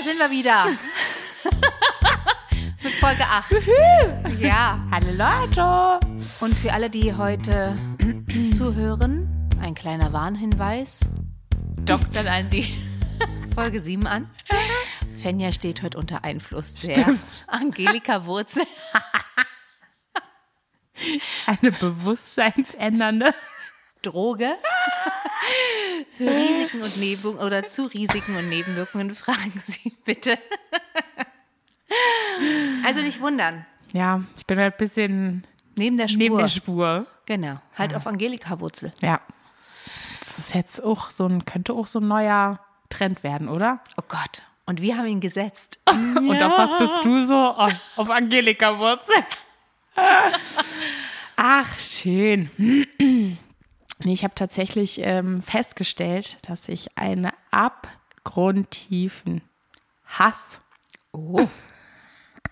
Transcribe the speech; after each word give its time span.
Da 0.00 0.04
sind 0.04 0.18
wir 0.18 0.30
wieder. 0.30 0.64
Mit 2.82 2.94
Folge 2.94 3.22
8. 3.22 3.68
Ja. 4.40 4.82
Hallo 4.90 5.12
Leute. 5.12 6.00
Und 6.40 6.54
für 6.54 6.72
alle, 6.72 6.88
die 6.88 7.14
heute 7.14 7.76
zuhören, 8.56 9.50
ein 9.60 9.74
kleiner 9.74 10.14
Warnhinweis. 10.14 11.00
Dockt 11.84 12.16
dann 12.16 12.28
an 12.28 12.48
die 12.48 12.74
Folge 13.54 13.82
7 13.82 14.06
an. 14.06 14.30
Fenja 15.16 15.52
steht 15.52 15.82
heute 15.82 15.98
unter 15.98 16.24
Einfluss 16.24 16.76
der 16.76 16.94
Stimmt. 16.94 17.44
Angelika 17.46 18.24
Wurzel. 18.24 18.64
Eine 21.44 21.72
bewusstseinsändernde. 21.72 23.34
Droge. 24.00 24.56
Für 26.16 26.30
Risiken 26.30 26.82
und 26.82 26.96
Nebenwirkungen 26.98 27.46
oder 27.46 27.66
zu 27.66 27.84
Risiken 27.86 28.36
und 28.36 28.48
Nebenwirkungen 28.48 29.14
fragen 29.14 29.62
Sie 29.66 29.92
bitte. 30.04 30.38
Also 32.84 33.00
nicht 33.00 33.20
wundern. 33.20 33.66
Ja, 33.92 34.22
ich 34.36 34.46
bin 34.46 34.58
halt 34.58 34.74
ein 34.74 34.78
bisschen 34.78 35.46
Neben 35.76 35.96
der 35.96 36.08
Spur. 36.08 36.18
neben 36.18 36.38
der 36.38 36.48
Spur. 36.48 37.06
Genau. 37.26 37.60
Halt 37.76 37.94
auf 37.94 38.06
Angelika 38.06 38.60
Wurzel. 38.60 38.92
Ja. 39.00 39.20
Das 40.18 40.38
ist 40.38 40.54
jetzt 40.54 40.82
auch 40.84 41.10
so 41.10 41.26
ein, 41.26 41.44
könnte 41.44 41.72
auch 41.72 41.86
so 41.86 42.00
ein 42.00 42.08
neuer 42.08 42.60
Trend 42.90 43.22
werden, 43.22 43.48
oder? 43.48 43.80
Oh 43.96 44.04
Gott. 44.06 44.42
Und 44.66 44.82
wir 44.82 44.96
haben 44.96 45.06
ihn 45.06 45.20
gesetzt. 45.20 45.80
Und 45.88 46.42
auf 46.42 46.58
was 46.58 46.78
bist 46.78 47.04
du 47.04 47.24
so? 47.24 47.34
Auf 47.96 48.10
Angelika 48.10 48.78
Wurzel. 48.78 49.14
Ach, 51.36 51.78
schön. 51.78 52.50
Ich 54.04 54.24
habe 54.24 54.34
tatsächlich 54.34 55.00
ähm, 55.02 55.42
festgestellt, 55.42 56.38
dass 56.42 56.68
ich 56.68 56.96
einen 56.96 57.30
abgrundtiefen 57.50 59.42
Hass, 60.06 60.60
Oh. 61.12 61.48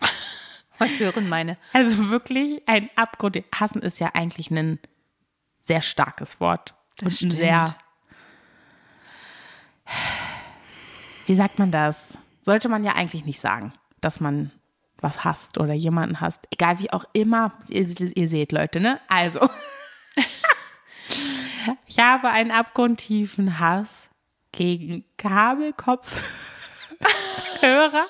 Was 0.78 0.98
hören 0.98 1.28
meine? 1.28 1.56
also 1.72 2.10
wirklich 2.10 2.62
ein 2.66 2.88
Abgrund, 2.96 3.42
Hassen 3.54 3.82
ist 3.82 3.98
ja 3.98 4.10
eigentlich 4.14 4.50
ein 4.50 4.78
sehr 5.62 5.82
starkes 5.82 6.41
Wort. 6.41 6.74
Das 6.98 7.22
und 7.22 7.32
sehr, 7.32 7.76
wie 11.26 11.34
sagt 11.34 11.58
man 11.58 11.70
das? 11.70 12.19
Sollte 12.42 12.69
man 12.69 12.84
ja 12.84 12.92
eigentlich 12.92 13.24
nicht 13.24 13.41
sagen, 13.41 13.72
dass 14.00 14.20
man 14.20 14.50
was 15.00 15.24
hasst 15.24 15.58
oder 15.58 15.74
jemanden 15.74 16.20
hasst. 16.20 16.46
Egal 16.50 16.78
wie 16.80 16.92
auch 16.92 17.04
immer, 17.12 17.52
ihr, 17.69 17.86
ihr 18.16 18.28
seht 18.28 18.50
Leute, 18.52 18.80
ne? 18.80 19.00
Also, 19.08 19.48
ich 21.86 21.98
habe 21.98 22.30
einen 22.30 22.50
abgrundtiefen 22.50 23.58
Hass 23.58 24.11
gegen 24.52 25.05
Kabelkopfhörer 25.16 26.19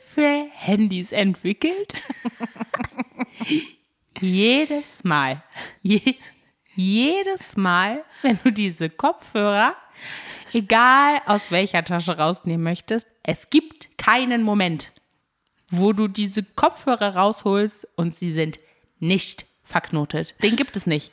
für 0.00 0.46
Handys 0.52 1.12
entwickelt. 1.12 2.02
jedes 4.20 5.04
Mal, 5.04 5.42
je, 5.80 6.16
jedes 6.74 7.56
Mal, 7.56 8.04
wenn 8.22 8.38
du 8.42 8.50
diese 8.50 8.90
Kopfhörer, 8.90 9.74
egal 10.52 11.20
aus 11.26 11.50
welcher 11.50 11.84
Tasche 11.84 12.16
rausnehmen 12.16 12.64
möchtest, 12.64 13.06
es 13.22 13.50
gibt 13.50 13.96
keinen 13.98 14.42
Moment, 14.42 14.92
wo 15.70 15.92
du 15.92 16.08
diese 16.08 16.42
Kopfhörer 16.42 17.16
rausholst 17.16 17.88
und 17.96 18.14
sie 18.14 18.30
sind 18.30 18.58
nicht 18.98 19.46
verknotet. 19.64 20.34
Den 20.42 20.56
gibt 20.56 20.76
es 20.76 20.86
nicht. 20.86 21.10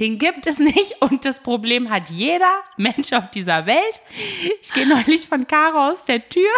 Den 0.00 0.18
gibt 0.18 0.46
es 0.46 0.58
nicht 0.58 0.96
und 1.00 1.24
das 1.24 1.40
Problem 1.40 1.90
hat 1.90 2.10
jeder 2.10 2.50
Mensch 2.76 3.12
auf 3.12 3.30
dieser 3.30 3.66
Welt. 3.66 4.00
Ich 4.62 4.72
gehe 4.72 4.88
neulich 4.88 5.28
von 5.28 5.46
Caro 5.46 5.90
aus 5.90 6.04
der 6.06 6.28
Tür, 6.28 6.50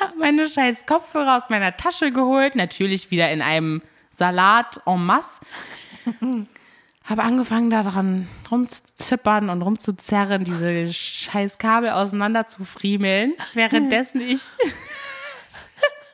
hab 0.00 0.16
meine 0.16 0.48
scheiß 0.48 0.86
Kopfhörer 0.86 1.36
aus 1.36 1.50
meiner 1.50 1.76
Tasche 1.76 2.12
geholt, 2.12 2.54
natürlich 2.54 3.10
wieder 3.10 3.30
in 3.30 3.42
einem 3.42 3.82
Salat 4.12 4.80
en 4.86 5.04
masse. 5.04 5.40
Habe 7.04 7.22
angefangen 7.22 7.70
daran 7.70 8.28
rumzuzippern 8.50 9.50
und 9.50 9.62
rumzuzerren, 9.62 10.44
diese 10.44 10.92
scheiß 10.92 11.58
Kabel 11.58 11.90
auseinander 11.90 12.46
zu 12.46 12.64
friemeln, 12.64 13.32
währenddessen 13.54 14.20
ich 14.20 14.42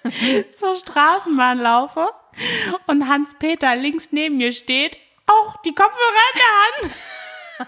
zur 0.56 0.76
Straßenbahn 0.76 1.58
laufe 1.58 2.08
und 2.86 3.08
Hans-Peter 3.08 3.74
links 3.76 4.12
neben 4.12 4.36
mir 4.36 4.52
steht, 4.52 4.98
auch 5.26 5.56
die 5.62 5.74
Kopfhörer 5.74 6.32
in 6.32 6.40
der 6.40 6.90
Hand. 6.90 6.94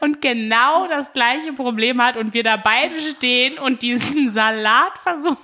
Und 0.00 0.20
genau 0.20 0.86
das 0.88 1.12
gleiche 1.12 1.52
Problem 1.52 2.02
hat 2.02 2.16
und 2.16 2.34
wir 2.34 2.42
da 2.42 2.56
beide 2.56 2.98
stehen 3.00 3.58
und 3.58 3.82
diesen 3.82 4.30
Salat 4.30 4.98
versuchen 4.98 5.36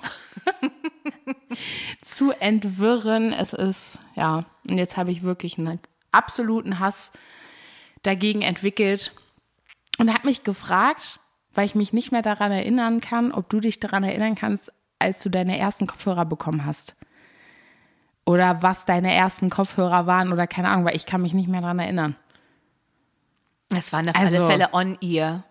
zu 2.02 2.32
entwirren. 2.32 3.32
Es 3.32 3.52
ist, 3.52 3.98
ja, 4.14 4.40
und 4.68 4.78
jetzt 4.78 4.96
habe 4.96 5.10
ich 5.10 5.22
wirklich 5.22 5.58
einen 5.58 5.80
absoluten 6.12 6.78
Hass 6.78 7.12
dagegen 8.02 8.42
entwickelt 8.42 9.12
und 9.98 10.12
habe 10.12 10.26
mich 10.26 10.44
gefragt, 10.44 11.20
weil 11.52 11.66
ich 11.66 11.74
mich 11.74 11.92
nicht 11.92 12.12
mehr 12.12 12.22
daran 12.22 12.52
erinnern 12.52 13.00
kann, 13.00 13.32
ob 13.32 13.50
du 13.50 13.60
dich 13.60 13.80
daran 13.80 14.04
erinnern 14.04 14.34
kannst, 14.34 14.72
als 14.98 15.22
du 15.22 15.30
deine 15.30 15.58
ersten 15.58 15.86
Kopfhörer 15.86 16.24
bekommen 16.24 16.64
hast. 16.64 16.96
Oder 18.30 18.62
was 18.62 18.84
deine 18.84 19.12
ersten 19.14 19.50
Kopfhörer 19.50 20.06
waren 20.06 20.32
oder 20.32 20.46
keine 20.46 20.68
Ahnung, 20.68 20.84
weil 20.84 20.94
ich 20.96 21.04
kann 21.06 21.20
mich 21.22 21.32
nicht 21.34 21.48
mehr 21.48 21.60
daran 21.62 21.78
erinnern. 21.80 22.14
Das 23.70 23.92
waren 23.92 24.08
auf 24.08 24.14
Also- 24.16 24.36
alle 24.42 24.46
Fälle 24.46 24.68
on-ear. 24.72 25.42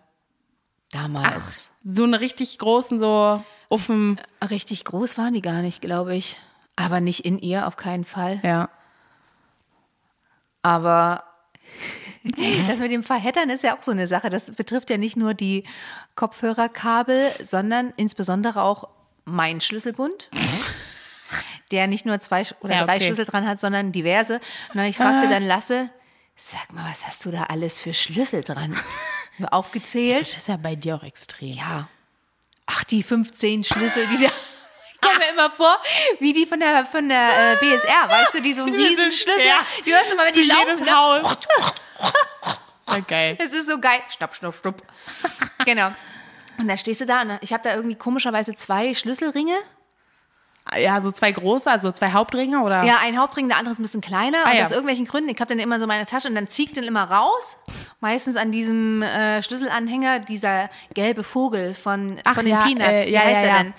Damals. 0.92 1.72
So 1.84 2.04
eine 2.04 2.20
richtig 2.20 2.58
großen, 2.58 2.98
so 2.98 3.44
dem, 3.88 4.16
Richtig 4.50 4.84
groß 4.84 5.18
waren 5.18 5.34
die 5.34 5.42
gar 5.42 5.62
nicht, 5.62 5.80
glaube 5.80 6.16
ich. 6.16 6.36
Aber 6.76 7.00
nicht 7.00 7.24
in 7.24 7.38
ihr, 7.38 7.66
auf 7.66 7.76
keinen 7.76 8.04
Fall. 8.04 8.40
ja. 8.42 8.68
Aber 10.62 11.24
das 12.68 12.80
mit 12.80 12.90
dem 12.90 13.02
Verheddern 13.04 13.48
ist 13.50 13.62
ja 13.64 13.76
auch 13.76 13.82
so 13.82 13.90
eine 13.92 14.06
Sache. 14.06 14.28
Das 14.30 14.50
betrifft 14.50 14.90
ja 14.90 14.98
nicht 14.98 15.16
nur 15.16 15.32
die 15.34 15.64
Kopfhörerkabel, 16.16 17.30
sondern 17.42 17.92
insbesondere 17.96 18.62
auch 18.62 18.88
mein 19.24 19.60
Schlüsselbund, 19.60 20.28
der 21.70 21.86
nicht 21.86 22.06
nur 22.06 22.18
zwei 22.20 22.44
oder 22.60 22.74
Ja, 22.74 22.84
drei 22.84 22.96
okay. 22.96 23.06
Schlüssel 23.06 23.24
dran 23.24 23.46
hat, 23.46 23.60
sondern 23.60 23.92
diverse. 23.92 24.40
Und 24.74 24.80
ich 24.80 24.96
fragte 24.96 25.28
dann 25.28 25.44
Lasse, 25.46 25.90
sag 26.36 26.72
mal, 26.72 26.90
was 26.90 27.06
hast 27.06 27.24
du 27.24 27.30
da 27.30 27.44
alles 27.44 27.80
für 27.80 27.94
Schlüssel 27.94 28.42
dran? 28.42 28.76
Aufgezählt. 29.50 30.22
Das 30.28 30.36
ist 30.36 30.48
ja 30.48 30.56
bei 30.56 30.74
dir 30.74 30.96
auch 30.96 31.02
extrem. 31.02 31.52
Ja. 31.54 31.88
Ach, 32.66 32.84
die 32.84 33.02
15 33.02 33.64
Schlüssel, 33.64 34.06
die 34.08 34.24
da. 34.26 34.30
Ich 35.02 35.08
komme 35.08 35.18
mir 35.18 35.30
immer 35.32 35.50
vor, 35.50 35.78
wie 36.18 36.34
die 36.34 36.44
von 36.44 36.60
der, 36.60 36.84
von 36.84 37.08
der 37.08 37.52
äh, 37.52 37.56
BSR, 37.56 38.06
weißt 38.10 38.34
du, 38.34 38.42
die 38.42 38.52
so 38.52 38.64
einen 38.64 38.74
riesen 38.74 39.10
Schlüssel. 39.10 39.46
ja. 39.46 39.64
Die 39.86 39.94
hörst 39.94 40.12
du 40.12 40.16
mal, 40.16 40.26
wenn 40.26 40.34
die 40.34 40.42
laufen. 40.42 40.84
ne? 40.84 40.94
Haus. 40.94 41.38
Geil. 43.06 43.36
Das 43.36 43.48
ist 43.50 43.66
so 43.66 43.78
geil. 43.80 44.00
Stopp, 44.10 44.34
stopp, 44.34 44.54
stopp. 44.56 44.82
genau. 45.64 45.92
Und 46.58 46.68
dann 46.68 46.76
stehst 46.76 47.00
du 47.00 47.06
da 47.06 47.22
und 47.22 47.38
ich 47.40 47.54
habe 47.54 47.62
da 47.62 47.74
irgendwie 47.76 47.96
komischerweise 47.96 48.54
zwei 48.54 48.92
Schlüsselringe. 48.92 49.54
Ja, 50.78 51.00
so 51.00 51.10
zwei 51.10 51.32
große, 51.32 51.70
also 51.70 51.90
zwei 51.90 52.12
Hauptringe 52.12 52.60
oder? 52.62 52.84
Ja, 52.84 52.98
ein 53.02 53.18
Hauptring, 53.18 53.48
der 53.48 53.58
andere 53.58 53.72
ist 53.72 53.78
ein 53.78 53.82
bisschen 53.82 54.00
kleiner. 54.00 54.38
Ah, 54.44 54.50
und 54.50 54.56
ja. 54.58 54.64
aus 54.64 54.70
irgendwelchen 54.70 55.06
Gründen, 55.06 55.28
ich 55.30 55.40
habe 55.40 55.48
dann 55.48 55.58
immer 55.58 55.78
so 55.80 55.86
meine 55.86 56.06
Tasche 56.06 56.28
und 56.28 56.34
dann 56.34 56.48
ziehe 56.48 56.68
ich 56.68 56.74
den 56.74 56.84
immer 56.84 57.04
raus. 57.04 57.56
Meistens 58.00 58.36
an 58.36 58.52
diesem 58.52 59.02
äh, 59.02 59.42
Schlüsselanhänger, 59.42 60.20
dieser 60.20 60.70
gelbe 60.94 61.24
Vogel 61.24 61.74
von, 61.74 62.16
Ach 62.24 62.34
von 62.36 62.44
den 62.44 62.54
ja, 62.54 62.60
Peanuts. 62.62 63.04
äh, 63.04 63.06
Wie 63.06 63.10
ja, 63.12 63.20
heißt 63.22 63.42
der 63.42 63.58
denn? 63.58 63.74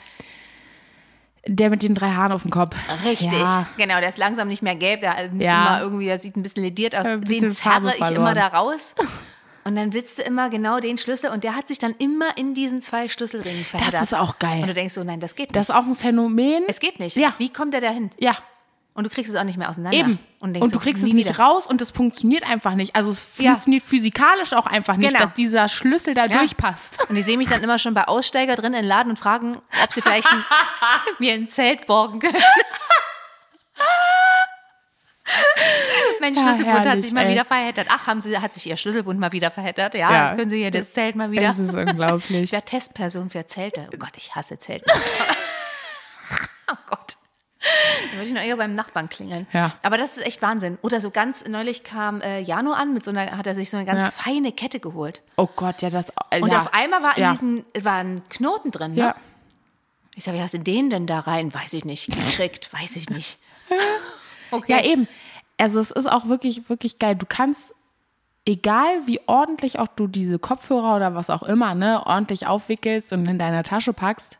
Der 1.47 1.69
mit 1.71 1.81
den 1.81 1.95
drei 1.95 2.09
Haaren 2.11 2.31
auf 2.33 2.43
dem 2.43 2.51
Kopf. 2.51 2.75
Richtig, 3.03 3.31
Ja. 3.31 3.65
genau, 3.77 3.99
der 3.99 4.09
ist 4.09 4.19
langsam 4.19 4.47
nicht 4.47 4.61
mehr 4.61 4.75
gelb, 4.75 5.01
der 5.01 5.15
Ja. 5.39 5.77
immer 5.77 5.81
irgendwie, 5.81 6.05
der 6.05 6.19
sieht 6.19 6.35
ein 6.35 6.43
bisschen 6.43 6.61
lediert 6.63 6.95
aus. 6.95 7.05
Ein 7.05 7.21
bisschen 7.21 7.41
Den 7.41 7.51
zerre 7.51 7.95
ich 7.95 8.11
immer 8.11 8.33
da 8.35 8.47
raus. 8.47 8.93
Und 9.63 9.75
dann 9.75 9.93
willst 9.93 10.17
du 10.17 10.23
immer 10.23 10.49
genau 10.49 10.79
den 10.79 10.97
Schlüssel 10.97 11.29
und 11.29 11.43
der 11.43 11.55
hat 11.55 11.67
sich 11.67 11.77
dann 11.77 11.93
immer 11.99 12.35
in 12.37 12.53
diesen 12.53 12.81
zwei 12.81 13.07
Schlüsselringen 13.07 13.63
verheddert. 13.63 14.01
ist 14.03 14.13
auch 14.15 14.39
geil. 14.39 14.61
Und 14.61 14.67
du 14.67 14.73
denkst 14.73 14.93
so, 14.95 15.03
nein, 15.03 15.19
das 15.19 15.35
geht 15.35 15.49
nicht. 15.49 15.55
Das 15.55 15.69
ist 15.69 15.75
auch 15.75 15.85
ein 15.85 15.95
Phänomen. 15.95 16.63
es 16.67 16.79
geht 16.79 16.99
nicht. 16.99 17.15
Ja. 17.15 17.33
Wie 17.37 17.49
kommt 17.53 17.73
der 17.73 17.81
da 17.81 17.89
hin? 17.89 18.09
ja, 18.17 18.35
Und 18.93 19.03
du 19.05 19.09
kriegst 19.09 19.29
es 19.31 19.37
auch 19.37 19.43
nicht 19.43 19.57
mehr 19.57 19.69
auseinander. 19.69 19.97
eben. 19.97 20.19
Und, 20.39 20.57
Und, 20.57 20.71
du 20.73 20.73
so, 20.73 20.79
kriegst 20.79 21.03
es 21.03 21.13
nicht 21.13 21.27
wieder. 21.29 21.37
raus 21.39 21.67
und 21.67 21.79
es 21.81 21.91
funktioniert 21.91 22.43
einfach 22.49 22.73
nicht. 22.73 22.95
Also 22.95 23.11
es 23.11 23.37
Ja. 23.37 23.51
funktioniert 23.51 23.83
physikalisch 23.83 24.53
auch 24.53 24.65
einfach 24.65 24.95
nicht, 24.97 25.11
Genau. 25.13 25.23
dass 25.25 25.33
dieser 25.35 25.67
Schlüssel 25.67 26.13
da 26.15 26.25
Ja. 26.25 26.39
durchpasst. 26.39 26.97
Und 27.09 27.15
ich 27.15 27.25
sehe 27.25 27.37
mich 27.37 27.47
dann 27.47 27.61
immer 27.63 27.77
schon 27.79 27.93
bei 27.93 28.05
Aussteiger 28.07 28.55
drin 28.55 28.73
in 28.73 28.81
den 28.81 28.85
Laden 28.85 29.11
und 29.11 29.19
fragen, 29.19 29.61
ob 29.83 29.93
sie 29.93 30.01
vielleicht 30.01 30.27
ein, 30.31 30.43
mir 31.19 31.33
ein 31.33 31.47
Zelt 31.49 31.85
borgen 31.85 32.19
können. 32.19 32.35
mein 36.19 36.35
Ja, 36.35 36.43
Schlüsselbund 36.43 36.85
hat 36.87 37.01
sich 37.01 37.11
mal 37.13 37.25
ey. 37.25 37.31
wieder 37.31 37.45
verheddert. 37.45 37.87
Ach, 37.89 38.07
haben 38.07 38.21
sie, 38.21 38.37
hat 38.37 38.53
sich 38.53 38.67
ihr 38.67 38.77
Schlüsselbund 38.77 39.19
mal 39.19 39.31
wieder 39.31 39.51
verheddert? 39.51 39.93
Ja, 39.95 40.11
Ja. 40.11 40.35
können 40.35 40.49
sie 40.49 40.57
hier 40.57 40.71
das 40.71 40.93
Zelt 40.93 41.15
mal 41.15 41.31
wieder. 41.31 41.43
Das 41.43 41.59
ist 41.59 41.73
unglaublich. 41.73 42.41
Ich 42.43 42.51
wäre 42.51 42.63
Testperson 42.63 43.29
für 43.29 43.45
Zelte. 43.47 43.87
Oh 43.93 43.97
Gott, 43.97 44.11
ich 44.17 44.35
hasse 44.35 44.57
Zelte. 44.59 44.85
oh 46.71 46.75
Gott. 46.89 47.17
Dann 48.09 48.17
würde 48.19 48.27
ich 48.27 48.33
noch 48.33 48.41
eher 48.41 48.57
beim 48.57 48.73
Nachbarn 48.73 49.07
klingeln. 49.09 49.45
Ja. 49.53 49.71
Aber 49.83 49.97
das 49.97 50.17
ist 50.17 50.25
echt 50.25 50.41
Wahnsinn. 50.41 50.77
Oder 50.81 50.99
so 51.01 51.11
ganz 51.11 51.47
neulich 51.47 51.83
kam 51.83 52.19
äh, 52.21 52.39
Jano 52.39 52.73
an, 52.73 52.93
mit 52.93 53.03
so 53.03 53.11
einer, 53.11 53.37
hat 53.37 53.45
er 53.45 53.53
sich 53.55 53.69
so 53.69 53.77
eine 53.77 53.85
ganz 53.85 54.03
Ja. 54.03 54.11
feine 54.11 54.51
Kette 54.51 54.79
geholt. 54.79 55.21
Oh 55.37 55.47
Gott, 55.55 55.81
ja, 55.81 55.89
das. 55.91 56.09
Äh, 56.31 56.41
Und 56.41 56.51
ja. 56.51 56.61
auf 56.61 56.73
einmal 56.73 57.03
war 57.03 57.15
in 57.17 57.23
ja. 57.23 57.31
diesen, 57.31 57.65
war 57.81 57.97
ein 57.99 58.23
Knoten 58.29 58.71
drin, 58.71 58.93
ne? 58.95 58.99
Ja. 58.99 59.15
Ich 60.15 60.23
sage, 60.23 60.37
wie 60.37 60.41
hast 60.41 60.53
du 60.55 60.59
den 60.59 60.89
denn 60.89 61.07
da 61.07 61.19
rein? 61.19 61.53
Weiß 61.53 61.71
ich 61.73 61.85
nicht. 61.85 62.07
Gekriegt, 62.11 62.73
weiß 62.73 62.95
ich 62.95 63.09
nicht. 63.09 63.37
Okay. 64.53 64.69
Ja, 64.73 64.83
eben. 64.83 65.07
Also 65.61 65.79
es 65.79 65.91
ist 65.91 66.11
auch 66.11 66.27
wirklich, 66.27 66.69
wirklich 66.69 66.97
geil. 66.99 67.15
Du 67.15 67.25
kannst, 67.27 67.73
egal 68.45 69.05
wie 69.05 69.19
ordentlich 69.27 69.79
auch 69.79 69.87
du 69.87 70.07
diese 70.07 70.39
Kopfhörer 70.39 70.95
oder 70.95 71.13
was 71.15 71.29
auch 71.29 71.43
immer, 71.43 71.75
ne, 71.75 72.05
ordentlich 72.05 72.47
aufwickelst 72.47 73.13
und 73.13 73.25
in 73.27 73.37
deiner 73.39 73.63
Tasche 73.63 73.93
packst, 73.93 74.39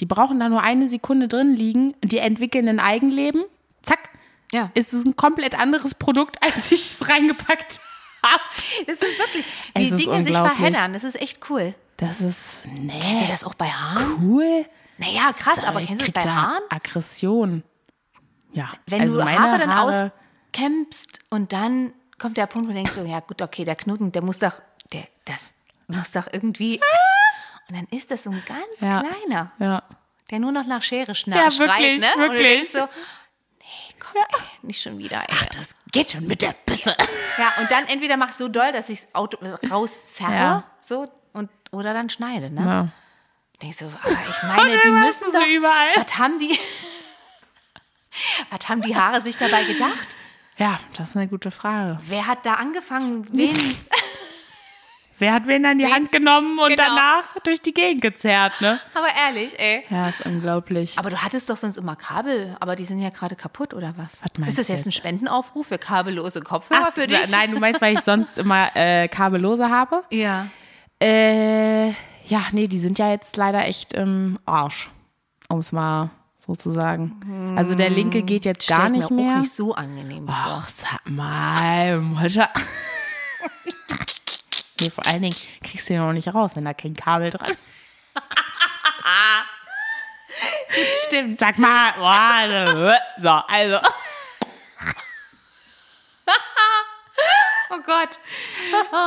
die 0.00 0.06
brauchen 0.06 0.38
da 0.40 0.48
nur 0.48 0.62
eine 0.62 0.88
Sekunde 0.88 1.28
drin 1.28 1.54
liegen, 1.54 1.94
die 2.02 2.18
entwickeln 2.18 2.68
ein 2.68 2.80
Eigenleben. 2.80 3.44
Zack. 3.82 4.10
Ja. 4.52 4.70
Ist 4.74 4.92
es 4.92 5.04
ein 5.04 5.16
komplett 5.16 5.58
anderes 5.58 5.94
Produkt, 5.94 6.42
als 6.42 6.70
ich 6.72 6.80
es 6.80 7.08
reingepackt 7.08 7.80
habe. 8.24 8.42
Das 8.86 8.98
ist 8.98 9.18
wirklich, 9.18 9.44
Es 9.74 9.82
wie 9.82 9.88
ist 9.94 9.98
Dinge 10.06 10.22
sich 10.22 10.36
verheddern. 10.36 10.92
Das 10.92 11.04
ist 11.04 11.20
echt 11.20 11.48
cool. 11.50 11.74
Das 11.98 12.20
ist, 12.20 12.62
Kennst 12.64 12.78
du 12.78 12.82
nee, 12.82 13.26
das 13.28 13.44
auch 13.44 13.54
bei 13.54 13.66
Haaren? 13.68 14.16
cool. 14.22 14.66
Naja, 14.98 15.30
krass, 15.36 15.62
aber 15.64 15.80
kennst 15.80 16.06
du 16.06 16.12
das 16.12 16.24
bei 16.24 16.30
Haaren? 16.30 16.62
Aggression. 16.70 17.62
Ja. 18.52 18.70
Wenn 18.86 19.02
also 19.02 19.18
du 19.18 19.24
meine 19.24 19.38
Haare 19.38 19.58
dann 19.58 19.74
Haare- 19.74 20.12
auskämpfst 20.58 21.20
und 21.30 21.52
dann 21.52 21.92
kommt 22.18 22.36
der 22.36 22.46
Punkt, 22.46 22.68
wo 22.68 22.72
du 22.72 22.76
denkst 22.78 22.92
so, 22.92 23.04
ja 23.04 23.20
gut, 23.20 23.40
okay, 23.42 23.64
der 23.64 23.76
Knoten, 23.76 24.12
der 24.12 24.22
muss 24.22 24.38
doch, 24.38 24.54
der, 24.92 25.06
das 25.24 25.54
muss 25.86 26.10
doch 26.12 26.26
irgendwie. 26.32 26.80
Und 27.68 27.76
dann 27.76 27.86
ist 27.90 28.10
das 28.10 28.24
so 28.24 28.30
ein 28.30 28.42
ganz 28.46 28.80
Ja. 28.80 29.02
kleiner, 29.02 29.52
Ja. 29.58 29.82
der 30.30 30.38
nur 30.40 30.52
noch 30.52 30.66
nach 30.66 30.82
Schere 30.82 31.14
schna 31.14 31.36
Ja, 31.36 31.50
schreit, 31.50 31.68
wirklich, 31.80 32.00
ne? 32.00 32.08
Und 32.16 32.22
du 32.22 32.30
wirklich. 32.32 32.48
denkst 32.48 32.70
so, 32.72 32.88
nee, 33.60 33.94
komm, 34.00 34.22
ey, 34.22 34.66
nicht 34.66 34.82
schon 34.82 34.98
wieder, 34.98 35.20
ey. 35.28 35.46
Das 35.56 35.74
geht 35.92 36.10
schon 36.12 36.26
mit 36.26 36.42
der 36.42 36.54
Bisse. 36.66 36.96
Ja, 37.38 37.52
und 37.60 37.70
dann 37.70 37.86
entweder 37.86 38.16
mach 38.16 38.32
so 38.32 38.48
doll, 38.48 38.72
dass 38.72 38.88
ich 38.88 39.00
es 39.00 39.08
rauszerre, 39.70 40.32
Ja. 40.32 40.64
so, 40.80 41.06
und, 41.32 41.50
oder 41.70 41.92
dann 41.94 42.10
schneide, 42.10 42.50
ne? 42.50 42.60
Ja. 42.64 42.88
Denkst 43.62 43.78
so, 43.78 43.86
aber 43.86 44.10
ich 44.30 44.42
meine, 44.44 44.78
die 44.80 44.88
müssen 44.90 45.24
du 45.32 45.38
doch, 45.38 45.46
überall. 45.46 45.90
was 45.96 46.18
haben 46.18 46.38
die, 46.38 46.58
was 48.50 48.68
haben 48.68 48.82
die 48.82 48.96
Haare 48.96 49.22
sich 49.22 49.36
dabei 49.36 49.64
gedacht? 49.64 50.16
Ja, 50.58 50.80
das 50.96 51.10
ist 51.10 51.16
eine 51.16 51.28
gute 51.28 51.50
Frage. 51.50 51.98
Wer 52.06 52.26
hat 52.26 52.44
da 52.44 52.54
angefangen, 52.54 53.26
wen? 53.32 53.56
Wer 55.20 55.32
hat 55.32 55.48
wen 55.48 55.66
an 55.66 55.78
die 55.78 55.86
Hand 55.92 56.12
genommen 56.12 56.60
und 56.60 56.68
Genau. 56.68 56.82
danach 56.84 57.24
durch 57.42 57.60
die 57.60 57.74
Gegend 57.74 58.02
gezerrt, 58.02 58.52
ne? 58.60 58.78
Aber 58.94 59.08
ehrlich, 59.26 59.58
ey. 59.58 59.82
Ja, 59.90 60.08
ist 60.08 60.24
unglaublich. 60.24 60.96
Aber 60.96 61.10
du 61.10 61.16
hattest 61.20 61.50
doch 61.50 61.56
sonst 61.56 61.76
immer 61.76 61.96
Kabel, 61.96 62.56
aber 62.60 62.76
die 62.76 62.84
sind 62.84 63.00
ja 63.00 63.10
gerade 63.10 63.34
kaputt, 63.34 63.74
oder 63.74 63.94
was? 63.96 64.22
Was 64.22 64.30
meinst 64.38 64.60
ist 64.60 64.68
das 64.70 64.76
jetzt 64.76 64.86
ein? 64.86 64.92
Spendenaufruf 64.92 65.66
für 65.66 65.78
kabellose 65.78 66.40
Kopfhörer 66.40 66.86
Ach, 66.90 66.92
für 66.94 67.08
dich? 67.08 67.32
Nein, 67.32 67.50
du 67.50 67.58
meinst, 67.58 67.80
weil 67.80 67.94
ich 67.94 68.00
sonst 68.02 68.38
immer 68.38 68.70
äh, 68.76 69.08
kabellose 69.08 69.68
habe? 69.68 70.02
Ja. 70.10 70.46
Äh, 71.02 71.88
ja, 71.88 72.42
nee, 72.52 72.68
die 72.68 72.78
sind 72.78 73.00
ja 73.00 73.10
jetzt 73.10 73.36
leider 73.36 73.64
echt 73.66 73.94
im 73.94 74.38
Arsch, 74.46 74.88
um 75.48 75.58
es 75.58 75.72
mal 75.72 76.10
so 76.48 76.54
zu 76.56 76.70
sagen. 76.70 77.54
Also 77.58 77.74
der 77.74 77.90
linke 77.90 78.22
geht 78.22 78.44
jetzt 78.46 78.64
Stell 78.64 78.76
gar 78.76 78.86
ich 78.86 78.92
nicht 78.92 79.10
mir 79.10 79.22
mehr. 79.22 79.34
auch 79.34 79.38
nicht 79.40 79.52
so 79.52 79.74
angenehm 79.74 80.26
vor. 80.26 80.62
Ach, 80.64 80.68
sag 80.68 81.06
mal, 81.08 81.98
Mutter. 82.00 82.48
nee, 84.80 84.88
vor 84.90 85.06
allen 85.06 85.22
Dingen 85.22 85.36
kriegst 85.62 85.90
du 85.90 85.92
den 85.92 86.02
noch 86.02 86.12
nicht 86.14 86.32
raus, 86.34 86.52
wenn 86.54 86.64
da 86.64 86.72
kein 86.72 86.94
Kabel 86.94 87.30
dran 87.30 87.50
ist. 87.50 87.58
Stimmt. 91.06 91.38
Sag 91.38 91.58
mal, 91.58 91.92
boah, 91.98 92.96
so, 93.20 93.28
also. 93.28 93.78
Oh 97.70 97.80
Gott. 97.84 98.18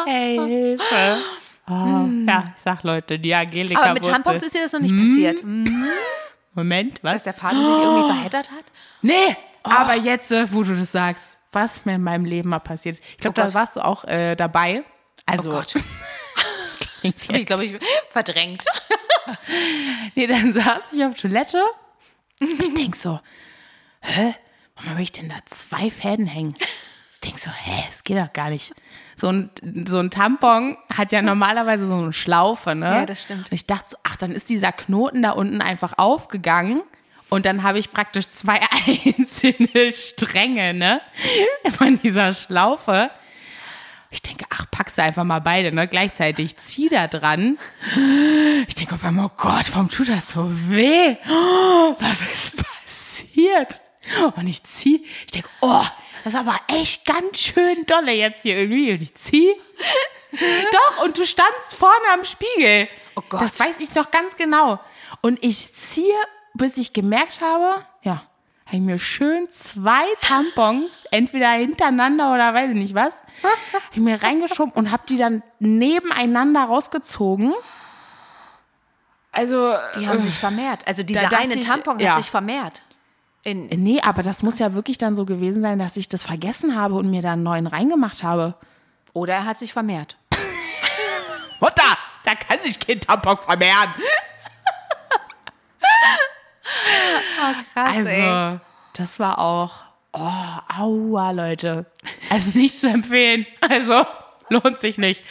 Hey, 0.06 0.38
Hilfe. 0.38 1.18
Oh, 1.68 2.06
ja, 2.28 2.54
ich 2.58 2.62
sag 2.64 2.84
Leute, 2.84 3.18
die 3.18 3.34
Angelika 3.34 3.82
Aber 3.82 3.94
mit 3.94 4.04
Wurzel. 4.04 4.14
Tampons 4.24 4.44
ist 4.44 4.54
dir 4.54 4.64
das 4.64 4.74
noch 4.74 4.82
nicht 4.82 4.98
passiert. 4.98 5.42
Moment, 6.54 6.98
Dass 7.04 7.16
was? 7.16 7.24
der 7.24 7.34
Faden 7.34 7.60
sich 7.66 7.84
irgendwie 7.84 8.08
verheddert 8.14 8.52
hat? 8.52 8.66
Nee, 9.02 9.36
aber 9.64 9.96
jetzt, 9.96 10.32
äh, 10.32 10.52
wo 10.52 10.64
du 10.64 10.76
das 10.76 10.92
sagst, 10.92 11.38
was 11.52 11.86
mir 11.86 11.96
in 11.96 12.04
meinem 12.04 12.26
Leben 12.26 12.50
mal 12.50 12.60
passiert 12.60 12.98
ist. 12.98 13.04
Ich 13.12 13.18
glaube, 13.18 13.40
Oh 13.42 13.46
da 13.46 13.54
warst 13.54 13.76
du 13.76 13.82
auch 13.86 14.04
äh, 14.06 14.36
dabei. 14.36 14.84
Also, 15.26 15.50
Oh 15.52 15.54
Gott. 15.56 15.76
Das 17.04 17.28
habe 17.28 17.40
ich, 17.40 17.46
glaube 17.48 17.66
ich, 17.66 17.80
verdrängt. 18.10 18.64
Nee, 20.16 20.28
dann 20.28 20.52
saß 20.54 20.94
ich 20.94 21.04
auf 21.06 21.16
Toilette. 21.16 21.62
Ich 22.40 22.74
denk 22.76 22.96
so, 22.96 23.20
hä? 24.02 24.36
Warum 24.76 24.92
habe 24.92 25.02
ich 25.02 25.12
denn 25.12 25.30
da 25.30 25.38
zwei 25.46 25.90
Fäden 25.92 26.26
hängen? 26.26 26.56
Ich 27.12 27.20
denk 27.22 27.40
so, 27.40 27.50
hä, 27.52 27.84
das 27.88 28.04
geht 28.04 28.18
doch 28.18 28.34
gar 28.34 28.50
nicht. 28.50 28.74
So 29.22 29.32
ein, 29.32 29.52
so 29.88 30.00
ein 30.00 30.10
Tampon 30.10 30.78
hat 30.92 31.12
ja 31.12 31.22
normalerweise 31.22 31.86
so 31.86 31.94
eine 31.94 32.12
Schlaufe, 32.12 32.74
ne? 32.74 32.88
Ja, 32.88 33.06
das 33.06 33.22
stimmt. 33.22 33.52
Und 33.52 33.54
ich 33.54 33.68
dachte 33.68 33.92
so, 33.92 33.98
ach, 34.02 34.18
dann 34.18 34.32
ist 34.32 34.50
dieser 34.50 34.72
Knoten 34.72 35.22
da 35.22 35.30
unten 35.34 35.62
einfach 35.62 35.94
aufgegangen. 35.98 36.82
Und 37.30 37.46
dann 37.46 37.62
habe 37.62 37.78
ich 37.78 37.92
praktisch 37.92 38.28
zwei 38.30 38.60
einzelne 38.88 39.92
Stränge, 39.92 40.74
ne? 40.74 41.02
Von 41.78 42.00
dieser 42.02 42.34
Schlaufe. 42.34 43.12
Ich 44.10 44.24
denke, 44.24 44.46
ach, 44.50 44.66
packst 44.72 44.98
du 44.98 45.04
einfach 45.04 45.24
mal 45.24 45.38
beide, 45.40 45.72
ne? 45.72 45.88
Gleichzeitig 45.88 46.58
zieh 46.58 46.90
da 46.90 47.08
dran. 47.08 47.60
Ich 48.68 48.74
denke 48.74 48.96
auf 48.96 49.04
einmal, 49.04 49.28
oh 49.28 49.32
Gott, 49.38 49.72
warum 49.74 49.88
tut 49.88 50.10
das 50.10 50.32
so 50.32 50.50
weh? 50.50 51.16
Oh, 51.30 51.96
was 52.00 52.22
ist 52.22 52.56
passiert? 52.58 53.82
Und 54.36 54.48
ich 54.48 54.64
zieh, 54.64 55.06
ich 55.28 55.32
denke, 55.32 55.48
oh, 55.62 55.86
das 56.24 56.34
ist 56.34 56.40
aber 56.40 56.60
echt 56.68 57.06
ganz 57.06 57.40
schön 57.40 57.86
dolle 57.86 58.12
jetzt 58.12 58.44
hier 58.44 58.58
irgendwie. 58.58 58.92
Und 58.92 59.02
ich 59.02 59.16
zieh. 59.16 59.54
Doch, 60.72 61.04
und 61.04 61.18
du 61.18 61.26
standst 61.26 61.74
vorne 61.74 62.06
am 62.14 62.24
Spiegel. 62.24 62.88
Oh 63.16 63.22
Gott. 63.28 63.42
Das 63.42 63.60
weiß 63.60 63.80
ich 63.80 63.94
noch 63.96 64.12
ganz 64.12 64.36
genau. 64.36 64.80
Und 65.22 65.44
ich 65.44 65.74
ziehe, 65.74 66.16
bis 66.54 66.78
ich 66.78 66.94
gemerkt 66.94 67.42
habe, 67.42 67.86
ja, 68.04 68.24
habe 68.66 68.78
ich 68.78 68.82
mir 68.82 69.00
schön 69.00 69.50
zwei 69.50 70.06
Tampons, 70.22 71.06
entweder 71.12 71.52
hintereinander 71.52 72.34
oder 72.34 72.54
weiß 72.54 72.70
ich 72.70 72.78
nicht 72.78 72.96
was, 72.96 73.16
habe 73.44 73.84
ich 73.92 74.00
mir 74.00 74.22
reingeschoben 74.22 74.74
und 74.74 74.92
habe 74.92 75.04
die 75.10 75.18
dann 75.18 75.44
nebeneinander 75.60 76.64
rausgezogen. 76.64 77.54
Also, 79.34 79.76
Die 79.98 80.08
haben 80.08 80.20
sich 80.20 80.38
vermehrt. 80.38 80.86
Also 80.88 81.04
dieser 81.04 81.32
eine 81.38 81.56
ich, 81.56 81.66
Tampon 81.66 82.00
ja. 82.00 82.12
hat 82.16 82.22
sich 82.22 82.32
vermehrt. 82.32 82.82
In, 83.44 83.68
nee, 83.70 84.00
aber 84.02 84.22
das 84.22 84.44
muss 84.44 84.60
ja 84.60 84.74
wirklich 84.76 84.98
dann 85.00 85.16
so 85.16 85.26
gewesen 85.26 85.62
sein, 85.62 85.80
dass 85.80 85.98
ich 85.98 86.08
das 86.08 86.24
vergessen 86.24 86.76
habe 86.76 86.94
und 86.96 87.10
mir 87.10 87.22
da 87.24 87.34
einen 87.34 87.44
neuen 87.44 87.66
reingemacht 87.68 88.24
habe. 88.24 88.54
oder 89.14 89.34
er 89.34 89.46
hat 89.46 89.58
sich 89.60 89.74
vermehrt. 89.74 90.18
Mutter, 91.60 91.98
da 92.24 92.36
kann 92.36 92.62
sich 92.62 92.80
kein 92.80 93.00
Tampon 93.02 93.38
vermehren. 93.38 93.94
Krass, 97.74 97.96
Also, 97.96 98.60
das 98.94 99.20
war 99.20 99.40
auch, 99.40 99.84
oh, 100.14 100.80
aua, 100.80 101.32
Leute. 101.32 101.86
Also 102.30 102.58
nicht 102.58 102.80
zu 102.80 102.88
empfehlen. 102.88 103.46
Also, 103.62 104.06
lohnt 104.50 104.78
sich 104.78 104.98
nicht. 104.98 105.24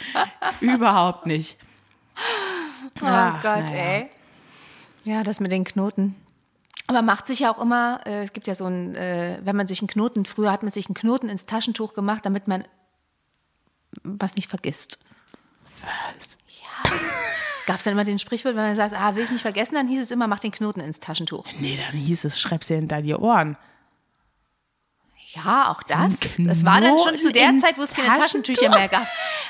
Überhaupt 0.59 1.25
nicht. 1.25 1.57
Oh 3.01 3.05
Ach, 3.05 3.41
Gott, 3.41 3.65
naja. 3.69 3.75
ey. 3.75 4.09
Ja, 5.05 5.23
das 5.23 5.39
mit 5.39 5.51
den 5.51 5.63
Knoten. 5.63 6.15
Aber 6.91 7.01
macht 7.03 7.27
sich 7.27 7.39
ja 7.39 7.53
auch 7.53 7.61
immer, 7.61 8.01
äh, 8.05 8.23
es 8.23 8.33
gibt 8.33 8.47
ja 8.47 8.53
so 8.53 8.65
ein, 8.65 8.95
äh, 8.95 9.39
wenn 9.43 9.55
man 9.55 9.65
sich 9.65 9.79
einen 9.79 9.87
Knoten, 9.87 10.25
früher 10.25 10.51
hat 10.51 10.61
man 10.61 10.73
sich 10.73 10.87
einen 10.87 10.93
Knoten 10.93 11.29
ins 11.29 11.45
Taschentuch 11.45 11.93
gemacht, 11.93 12.25
damit 12.25 12.49
man 12.49 12.65
was 14.03 14.35
nicht 14.35 14.49
vergisst. 14.49 14.99
Ja. 15.81 16.91
Es 17.61 17.65
gab 17.65 17.81
dann 17.81 17.93
immer 17.93 18.03
den 18.03 18.19
Sprichwort, 18.19 18.57
wenn 18.57 18.63
man 18.63 18.75
sagt, 18.75 18.93
ah, 18.93 19.15
will 19.15 19.23
ich 19.23 19.31
nicht 19.31 19.41
vergessen, 19.41 19.75
dann 19.75 19.87
hieß 19.87 20.01
es 20.01 20.11
immer, 20.11 20.27
mach 20.27 20.39
den 20.39 20.51
Knoten 20.51 20.81
ins 20.81 20.99
Taschentuch. 20.99 21.47
Nee, 21.61 21.77
dann 21.77 21.97
hieß 21.97 22.25
es, 22.25 22.41
schreib's 22.41 22.67
dir 22.67 22.75
hinter 22.75 23.01
die 23.01 23.15
Ohren. 23.15 23.55
Ja, 25.33 25.71
auch 25.71 25.81
das. 25.83 26.19
Das 26.39 26.65
war 26.65 26.81
dann 26.81 26.99
schon 26.99 27.17
zu 27.21 27.31
der 27.31 27.57
Zeit, 27.57 27.77
wo 27.77 27.83
es 27.83 27.93
keine 27.93 28.07
Taschentuch? 28.07 28.55
Taschentücher 28.55 28.69
mehr 28.69 28.89
gab. 28.89 29.07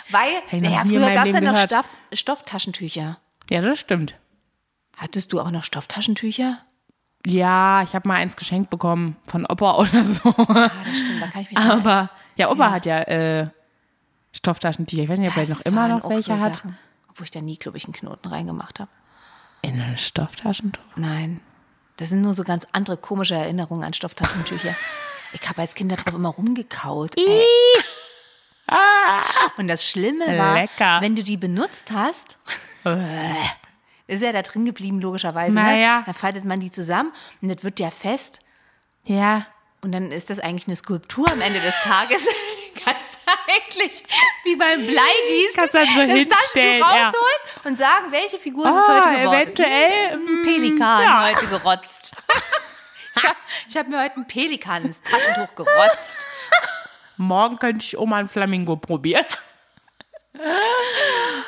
Weil, 0.10 0.62
naja, 0.62 0.83
früher 0.86 1.12
gab 1.12 1.25
es 1.25 1.33
ja 1.33 1.41
noch. 1.41 1.57
Stoff, 1.57 1.98
Stofftaschentücher. 2.13 3.17
Ja, 3.50 3.62
das 3.62 3.79
stimmt. 3.79 4.13
Hattest 4.95 5.33
du 5.33 5.39
auch 5.39 5.50
noch 5.50 5.63
Stofftaschentücher? 5.63 6.60
Ja, 7.25 7.81
ich 7.83 7.93
habe 7.93 8.07
mal 8.07 8.15
eins 8.15 8.35
geschenkt 8.35 8.69
bekommen 8.69 9.15
von 9.27 9.45
Opa 9.45 9.75
oder 9.77 10.03
so. 10.05 10.29
Ah, 10.29 10.71
das 10.85 10.99
stimmt, 10.99 11.21
da 11.21 11.27
kann 11.27 11.41
ich 11.41 11.49
mich 11.49 11.57
Aber 11.59 12.09
ja, 12.35 12.49
Opa 12.49 12.71
hat 12.71 12.85
ja 12.85 12.99
äh, 13.01 13.47
Stofftaschentücher. 14.33 15.03
Ich 15.03 15.09
weiß 15.09 15.19
nicht, 15.19 15.29
ob 15.31 15.37
er 15.37 15.47
noch 15.49 15.61
immer 15.61 15.87
noch 15.87 16.09
welche 16.09 16.35
so 16.35 16.39
hat. 16.39 16.55
Sachen, 16.57 16.77
Obwohl 17.09 17.25
ich 17.25 17.31
da 17.31 17.41
nie, 17.41 17.57
glaube 17.57 17.77
ich, 17.77 17.85
einen 17.85 17.93
Knoten 17.93 18.27
reingemacht 18.27 18.79
habe. 18.79 18.89
In 19.61 19.79
ein 19.79 19.97
Stofftaschentuch. 19.97 20.81
Nein. 20.95 21.41
Das 21.97 22.09
sind 22.09 22.21
nur 22.21 22.33
so 22.33 22.43
ganz 22.43 22.65
andere 22.71 22.97
komische 22.97 23.35
Erinnerungen 23.35 23.83
an 23.83 23.93
Stofftaschentücher. 23.93 24.75
Ich 25.33 25.47
habe 25.47 25.61
als 25.61 25.75
Kind 25.75 25.89
darauf 25.93 26.13
immer 26.13 26.27
rumgekaut. 26.27 27.17
Ey. 27.17 27.45
Und 29.57 29.69
das 29.69 29.87
Schlimme 29.87 30.25
war, 30.37 30.55
Lecker. 30.55 30.97
wenn 30.99 31.15
du 31.15 31.23
die 31.23 31.37
benutzt 31.37 31.89
hast, 31.89 32.37
ist 34.11 34.21
ja 34.21 34.31
da 34.31 34.41
drin 34.41 34.65
geblieben, 34.65 34.99
logischerweise. 35.01 35.53
Naja. 35.55 35.99
Ne? 35.99 36.03
Dann 36.05 36.13
faltet 36.15 36.43
man 36.45 36.59
die 36.59 36.71
zusammen 36.71 37.13
und 37.41 37.49
das 37.49 37.63
wird 37.63 37.79
ja 37.79 37.89
fest. 37.91 38.39
Ja. 39.05 39.45
Und 39.81 39.93
dann 39.93 40.11
ist 40.11 40.29
das 40.29 40.39
eigentlich 40.39 40.67
eine 40.67 40.75
Skulptur 40.75 41.29
am 41.31 41.41
Ende 41.41 41.59
des 41.59 41.73
Tages. 41.81 42.27
Kannst 42.83 43.15
du 43.15 43.31
eigentlich 43.51 44.03
wie 44.43 44.55
beim 44.55 44.79
Bleigießen 44.79 45.55
Kannst 45.55 45.73
dann 45.75 45.85
so 45.85 46.01
das 46.01 46.11
hinstellen, 46.11 46.79
ja. 46.79 46.85
rausholen 47.05 47.41
und 47.65 47.77
sagen, 47.77 48.11
welche 48.11 48.37
Figur 48.37 48.65
ist 48.67 48.75
es 48.75 48.87
Ah, 48.87 49.05
heute 49.05 49.19
geworden. 49.21 49.41
eventuell, 49.41 50.11
Ein 50.13 50.41
mm, 50.41 50.43
Pelikan 50.43 51.01
ja. 51.03 51.27
heute 51.27 51.47
gerotzt. 51.47 52.15
ich 53.15 53.23
habe 53.23 53.35
hab 53.75 53.87
mir 53.87 54.03
heute 54.03 54.17
ein 54.17 54.27
Pelikan 54.27 54.83
ins 54.85 55.01
Taschentuch 55.01 55.53
gerotzt. 55.55 56.25
Morgen 57.17 57.57
könnte 57.57 57.83
ich 57.85 57.97
Oma 57.97 58.17
ein 58.17 58.27
Flamingo 58.27 58.75
probieren. 58.77 59.25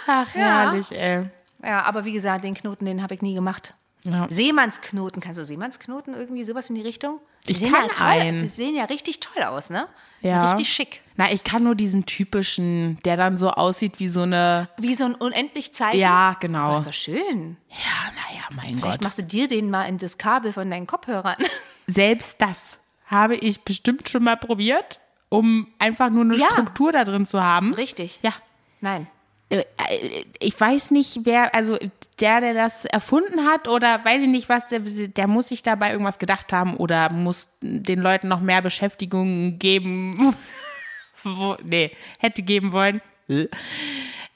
Ach, 0.08 0.36
Ja. 0.36 0.42
herrlich, 0.42 0.92
ey. 0.92 1.30
Ja, 1.64 1.84
aber 1.84 2.06
wie 2.06 2.12
gesagt, 2.14 2.44
den 2.44 2.54
Knoten, 2.54 2.86
den 2.86 3.02
habe 3.02 3.14
ich 3.16 3.22
nie 3.22 3.34
gemacht. 3.34 3.74
Ja. 4.06 4.28
Seemannsknoten, 4.30 5.22
kannst 5.22 5.40
du 5.40 5.46
Seemannsknoten 5.46 6.14
irgendwie 6.14 6.44
sowas 6.44 6.70
in 6.70 6.76
die 6.76 6.82
Richtung? 6.82 7.20
Die 7.48 7.52
Ich 7.52 7.60
sehen 7.60 7.72
kann 7.72 7.86
ja 7.88 8.06
einen. 8.06 8.40
Die 8.40 8.48
sehen 8.50 8.76
ja 8.76 8.84
richtig 8.86 9.22
toll 9.22 9.44
aus, 9.44 9.70
ne? 9.70 9.88
Ja. 10.22 10.52
Richtig 10.52 10.74
schick. 10.74 11.02
Na, 11.16 11.32
ich 11.32 11.46
kann 11.46 11.64
nur 11.64 11.74
diesen 11.76 12.06
typischen, 12.06 13.00
der 13.06 13.16
dann 13.16 13.38
so 13.38 13.52
aussieht 13.52 14.00
wie 14.00 14.10
so 14.10 14.24
eine. 14.24 14.68
Wie 14.78 14.94
so 14.94 15.06
ein 15.06 15.16
unendlich 15.16 15.74
Zeichen. 15.74 16.00
Ja, 16.00 16.36
genau. 16.42 16.72
Das 16.72 16.82
ist 16.82 16.88
doch 16.88 16.94
schön. 16.94 17.56
Ja, 17.70 18.12
naja, 18.12 18.44
mein 18.52 18.76
Vielleicht 18.76 18.98
Gott. 19.00 19.04
machst 19.04 19.20
du 19.20 19.24
dir 19.24 19.48
den 19.48 19.70
mal 19.70 19.84
in 19.86 19.98
das 19.98 20.18
Kabel 20.18 20.52
von 20.52 20.70
deinen 20.70 20.86
Kopfhörern. 20.88 21.38
Selbst 21.88 22.42
das 22.42 22.80
habe 23.06 23.36
ich 23.36 23.62
bestimmt 23.62 24.10
schon 24.10 24.24
mal 24.24 24.36
probiert, 24.38 25.00
um 25.30 25.68
einfach 25.80 26.10
nur 26.10 26.24
eine 26.24 26.36
Ja. 26.36 26.48
Struktur 26.52 26.92
da 26.92 27.06
drin 27.06 27.26
zu 27.26 27.42
haben. 27.42 27.74
Richtig. 27.74 28.20
Ja. 28.22 28.34
Nein. 28.82 29.08
Äh, 29.54 30.26
Ich 30.40 30.60
weiß 30.60 30.92
nicht, 30.92 31.22
wer, 31.24 31.54
also 31.56 31.78
der, 32.20 32.42
der 32.42 32.54
das 32.54 32.86
erfunden 32.86 33.46
hat 33.46 33.68
oder 33.68 34.04
weiß 34.04 34.22
ich 34.22 34.30
nicht 34.30 34.50
was, 34.50 34.68
der, 34.68 34.80
der 34.80 35.28
muss 35.28 35.50
sich 35.50 35.64
dabei 35.64 35.92
irgendwas 35.92 36.20
gedacht 36.20 36.52
haben 36.54 36.78
oder 36.78 37.10
muss 37.10 37.50
den 37.62 38.00
Leuten 38.00 38.28
noch 38.28 38.42
mehr 38.42 38.62
Beschäftigung 38.62 39.60
geben, 39.60 40.36
wo, 41.24 41.56
nee, 41.64 41.92
hätte 42.20 42.42
geben 42.44 42.72
wollen. 42.74 43.02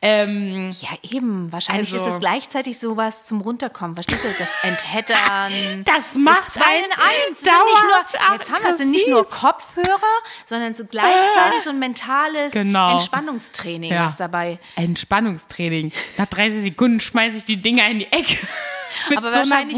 Ähm, 0.07 0.71
Ja, 0.79 0.89
eben. 1.11 1.51
Wahrscheinlich 1.51 1.91
Also- 1.93 2.05
ist 2.05 2.13
es 2.13 2.19
gleichzeitig 2.19 2.77
sowas 2.79 3.25
zum 3.25 3.41
Runterkommen. 3.41 3.95
Verstehst 3.95 4.23
du? 4.23 4.27
Das 4.39 4.49
Entheddern. 4.63 5.83
Das 5.85 6.15
macht 6.15 6.47
ist 6.47 6.53
zwei 6.55 6.65
einen 6.65 6.85
in 6.85 6.91
eins. 6.91 7.39
Sind 7.39 7.53
nicht 7.53 7.83
nur, 7.83 8.33
jetzt 8.37 8.51
haben 8.51 8.63
wir 8.63 8.71
es 8.71 8.77
sind 8.77 8.91
nicht 8.91 9.07
nur 9.07 9.27
Kopfhörer, 9.29 10.17
sondern 10.45 10.71
ist 10.71 10.89
gleichzeitig 10.89 11.61
so 11.63 11.69
ein 11.71 11.79
mentales 11.79 12.53
Genau. 12.53 12.93
Entspannungstraining 12.93 13.91
Ja. 13.91 14.05
was 14.05 14.17
dabei. 14.17 14.59
Entspannungstraining. 14.75 15.91
Nach 16.17 16.25
30 16.27 16.63
Sekunden 16.63 16.99
schmeiße 16.99 17.37
ich 17.37 17.43
die 17.45 17.61
Dinger 17.61 17.89
in 17.89 17.99
die 17.99 18.11
Ecke. 18.11 18.37
Mit 19.09 19.17
Aber 19.19 19.29
so 19.31 19.37
wahrscheinlich 19.37 19.77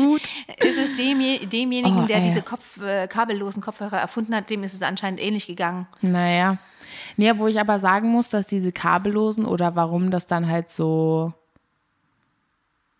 ist 0.59 0.77
es 0.77 0.93
demje- 0.97 1.45
demjenigen, 1.45 2.03
Oh, 2.03 2.07
der 2.07 2.21
diese 2.21 2.41
Kopf, 2.41 2.81
äh, 2.81 3.07
kabellosen 3.07 3.61
Kopfhörer 3.61 3.97
erfunden 3.99 4.33
hat, 4.33 4.49
dem 4.49 4.63
ist 4.63 4.73
es 4.73 4.81
anscheinend 4.81 5.19
ähnlich 5.19 5.45
gegangen. 5.47 5.87
Naja. 6.01 6.57
Nee, 7.17 7.33
wo 7.37 7.47
ich 7.47 7.59
aber 7.59 7.79
sagen 7.79 8.09
muss, 8.09 8.29
dass 8.29 8.47
diese 8.47 8.71
kabellosen 8.71 9.45
oder 9.45 9.75
warum 9.75 10.11
das 10.11 10.27
dann 10.27 10.47
halt 10.47 10.69
so 10.69 11.33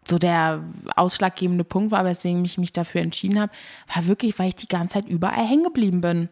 so 0.10 0.18
der 0.18 0.64
ausschlaggebende 0.96 1.64
Punkt 1.64 1.92
war, 1.92 2.04
weswegen 2.04 2.44
ich 2.44 2.58
mich 2.58 2.74
dafür 2.74 3.02
entschieden 3.02 3.40
habe, 3.40 3.52
war 3.94 4.08
wirklich, 4.08 4.38
weil 4.40 4.50
ich 4.50 4.56
die 4.56 4.68
ganze 4.68 4.96
Zeit 4.96 5.06
überall 5.08 5.48
hängen 5.48 5.64
geblieben 5.64 6.02
bin. 6.02 6.30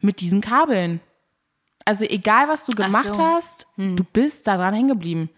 Mit 0.00 0.20
diesen 0.20 0.40
Kabeln. 0.40 1.00
Also 1.84 2.04
egal, 2.04 2.48
was 2.48 2.64
du 2.64 2.72
gemacht 2.72 3.14
so. 3.14 3.18
hast, 3.18 3.66
du 3.96 4.04
bist 4.12 4.46
daran 4.46 4.74
hängen 4.74 4.88
geblieben. 4.88 5.30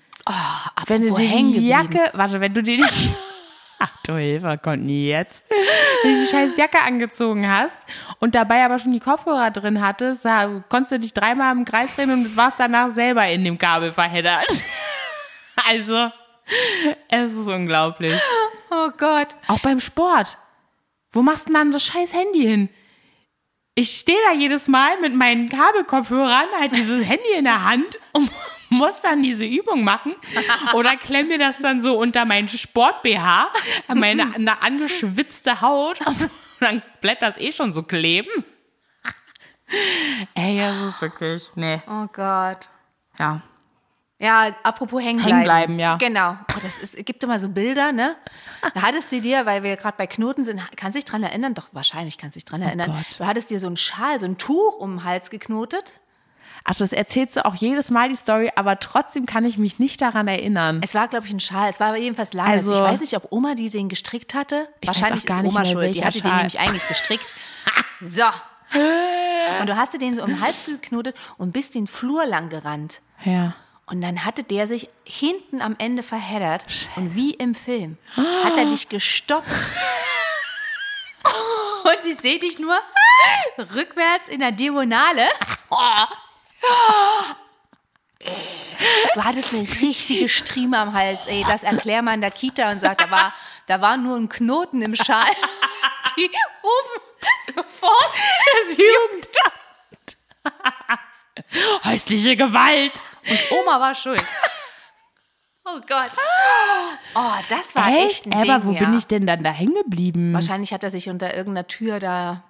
wenn 0.86 1.02
du 1.02 1.14
dir 1.14 1.28
die. 1.60 1.68
Jacke, 1.68 2.10
warte, 2.14 2.40
wenn 2.40 2.54
du 2.54 2.62
dir 2.62 2.76
nicht, 2.76 3.10
ach 3.78 3.92
du 4.04 4.14
Hilfe, 4.14 4.58
konnten 4.62 4.88
jetzt, 4.88 5.44
die 6.04 6.26
scheiß 6.26 6.56
Jacke 6.56 6.80
angezogen 6.80 7.48
hast 7.48 7.86
und 8.18 8.34
dabei 8.34 8.64
aber 8.64 8.78
schon 8.78 8.92
die 8.92 9.00
Kopfhörer 9.00 9.50
drin 9.50 9.80
hattest, 9.80 10.24
da 10.24 10.62
konntest 10.68 10.92
du 10.92 11.00
dich 11.00 11.14
dreimal 11.14 11.54
im 11.54 11.64
Kreis 11.64 11.94
drehen 11.96 12.10
und 12.10 12.36
warst 12.36 12.60
danach 12.60 12.90
selber 12.90 13.26
in 13.28 13.44
dem 13.44 13.58
Kabel 13.58 13.92
verheddert. 13.92 14.46
Also, 15.68 16.08
es 17.08 17.32
ist 17.32 17.48
unglaublich. 17.48 18.14
Oh 18.70 18.90
Gott. 18.96 19.26
Auch 19.48 19.58
beim 19.58 19.80
Sport. 19.80 20.38
Wo 21.10 21.20
machst 21.20 21.48
du 21.48 21.52
denn 21.52 21.54
dann 21.54 21.72
das 21.72 21.84
scheiß 21.84 22.14
Handy 22.14 22.42
hin? 22.42 22.68
Ich 23.74 23.90
stehe 23.90 24.18
da 24.28 24.34
jedes 24.36 24.68
Mal 24.68 25.00
mit 25.00 25.14
meinen 25.14 25.48
Kabelkopfhörern, 25.48 26.46
halt 26.58 26.76
dieses 26.76 27.04
Handy 27.04 27.32
in 27.36 27.44
der 27.44 27.64
Hand 27.64 27.98
und 28.12 28.30
muss 28.68 29.00
dann 29.00 29.22
diese 29.22 29.44
Übung 29.44 29.84
machen 29.84 30.14
oder 30.74 30.96
klemm 30.96 31.28
mir 31.28 31.38
das 31.38 31.58
dann 31.58 31.80
so 31.80 31.98
unter 31.98 32.24
meinen 32.24 32.48
Sport-BH, 32.48 33.48
meine 33.94 34.34
eine 34.34 34.62
angeschwitzte 34.62 35.60
Haut 35.60 36.00
und 36.06 36.30
dann 36.60 36.82
bleibt 37.00 37.22
das 37.22 37.38
eh 37.38 37.52
schon 37.52 37.72
so 37.72 37.82
kleben. 37.82 38.28
Ey, 40.34 40.58
das 40.58 40.94
ist 40.94 41.02
wirklich, 41.02 41.50
nee, 41.54 41.82
Oh 41.86 42.06
Gott. 42.12 42.68
ja. 43.18 43.42
Ja, 44.20 44.52
apropos 44.64 45.00
hängen 45.00 45.18
bleiben. 45.18 45.28
Hängen 45.32 45.44
bleiben, 45.44 45.78
ja. 45.78 45.96
Genau. 45.96 46.36
Oh, 46.52 46.58
das 46.60 46.80
ist, 46.80 46.96
gibt 47.06 47.22
immer 47.22 47.38
so 47.38 47.48
Bilder, 47.50 47.92
ne? 47.92 48.16
Da 48.74 48.82
hattest 48.82 49.12
du 49.12 49.20
dir, 49.20 49.46
weil 49.46 49.62
wir 49.62 49.76
gerade 49.76 49.96
bei 49.96 50.08
Knoten 50.08 50.44
sind, 50.44 50.60
kannst 50.74 50.96
du 50.96 50.98
dich 50.98 51.04
dran 51.04 51.22
erinnern? 51.22 51.54
Doch, 51.54 51.68
wahrscheinlich 51.70 52.18
kannst 52.18 52.34
du 52.34 52.38
dich 52.40 52.44
dran 52.44 52.60
erinnern. 52.60 52.96
Oh. 52.98 53.14
Du 53.18 53.26
hattest 53.26 53.48
dir 53.48 53.60
so 53.60 53.68
einen 53.68 53.76
Schal, 53.76 54.18
so 54.18 54.26
ein 54.26 54.36
Tuch 54.36 54.76
um 54.78 54.96
den 54.96 55.04
Hals 55.04 55.30
geknotet. 55.30 55.92
Ach, 56.64 56.74
das 56.74 56.92
erzählst 56.92 57.36
du 57.36 57.44
auch 57.44 57.54
jedes 57.54 57.90
Mal 57.90 58.08
die 58.08 58.14
Story, 58.16 58.50
aber 58.56 58.78
trotzdem 58.78 59.24
kann 59.26 59.44
ich 59.44 59.56
mich 59.58 59.78
nicht 59.78 60.00
daran 60.02 60.28
erinnern. 60.28 60.80
Es 60.84 60.94
war, 60.94 61.08
glaube 61.08 61.26
ich, 61.26 61.32
ein 61.32 61.40
Schal. 61.40 61.68
Es 61.70 61.80
war 61.80 61.88
aber 61.88 61.96
jedenfalls 61.98 62.32
lang. 62.32 62.46
Also- 62.48 62.72
ich 62.72 62.80
weiß 62.80 63.00
nicht, 63.00 63.14
ob 63.16 63.32
Oma 63.32 63.54
die 63.54 63.70
den 63.70 63.88
gestrickt 63.88 64.34
hatte. 64.34 64.68
Ich 64.80 64.88
Wahrscheinlich 64.88 65.24
gar 65.26 65.38
ist 65.38 65.42
nicht 65.44 65.52
Oma 65.52 65.62
mehr, 65.62 65.70
schuld. 65.72 65.94
Die 65.94 66.04
hatte 66.04 66.18
den 66.20 66.28
Schal. 66.28 66.36
nämlich 66.38 66.58
eigentlich 66.60 66.86
gestrickt. 66.88 67.26
So. 68.00 68.22
Und 69.60 69.66
du 69.68 69.76
hast 69.76 69.92
dir 69.94 69.98
den 69.98 70.14
so 70.14 70.22
um 70.22 70.28
den 70.28 70.40
Hals 70.40 70.66
geknotet 70.66 71.16
und 71.36 71.52
bist 71.52 71.74
den 71.74 71.86
Flur 71.88 72.24
lang 72.26 72.48
gerannt. 72.48 73.00
Ja. 73.24 73.54
Und 73.86 74.02
dann 74.02 74.24
hatte 74.24 74.44
der 74.44 74.66
sich 74.68 74.88
hinten 75.04 75.60
am 75.62 75.74
Ende 75.78 76.02
verheddert. 76.04 76.64
Und 76.94 77.16
wie 77.16 77.32
im 77.32 77.54
Film 77.56 77.96
hat 78.14 78.56
er 78.56 78.66
dich 78.66 78.88
gestoppt. 78.88 79.48
Und 81.84 82.10
ich 82.10 82.18
sehe 82.18 82.38
dich 82.38 82.58
nur 82.58 82.76
rückwärts 83.74 84.28
in 84.28 84.40
der 84.40 84.52
Diagonale. 84.52 85.26
Du 89.14 89.24
hattest 89.24 89.52
eine 89.52 89.62
richtige 89.62 90.28
Strieme 90.28 90.78
am 90.78 90.92
Hals, 90.92 91.26
ey. 91.26 91.44
Das 91.48 91.62
erklär 91.62 92.02
mal 92.02 92.14
in 92.14 92.20
der 92.20 92.30
Kita 92.30 92.70
und 92.70 92.80
sagt, 92.80 93.02
da 93.02 93.10
war, 93.10 93.34
da 93.66 93.80
war 93.80 93.96
nur 93.96 94.16
ein 94.16 94.28
Knoten 94.28 94.82
im 94.82 94.94
Schal. 94.94 95.26
Die 96.16 96.30
rufen 96.62 97.02
sofort 97.46 98.14
das 98.62 98.76
Jugendamt. 98.76 100.16
Häusliche 101.84 102.36
Gewalt. 102.36 103.02
Und 103.28 103.52
Oma 103.52 103.80
war 103.80 103.94
schuld. 103.94 104.24
Oh 105.64 105.80
Gott. 105.86 106.12
Oh, 107.14 107.34
das 107.50 107.74
war 107.74 107.88
echt, 107.88 108.26
ein 108.26 108.32
Aber 108.32 108.58
Ding, 108.58 108.64
wo 108.64 108.72
ja. 108.72 108.78
bin 108.80 108.96
ich 108.96 109.06
denn 109.06 109.26
dann 109.26 109.42
da 109.44 109.50
hängen 109.50 109.74
geblieben? 109.74 110.32
Wahrscheinlich 110.32 110.72
hat 110.72 110.82
er 110.82 110.90
sich 110.90 111.08
unter 111.08 111.34
irgendeiner 111.34 111.66
Tür 111.66 112.00
da. 112.00 112.42